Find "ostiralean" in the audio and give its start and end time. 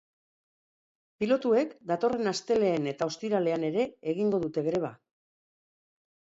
3.13-3.69